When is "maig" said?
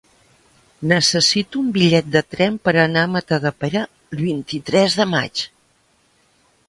5.13-5.45